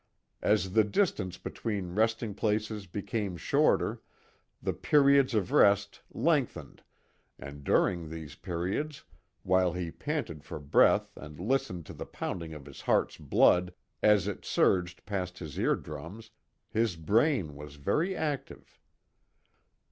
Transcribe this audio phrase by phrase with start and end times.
[0.41, 4.01] As the distance between resting places became shorter,
[4.59, 6.81] the periods of rest lengthened,
[7.37, 9.03] and during these periods,
[9.43, 14.27] while he panted for breath and listened to the pounding of his heart's blood as
[14.27, 16.31] it surged past his ear drums,
[16.71, 18.79] his brain was very active.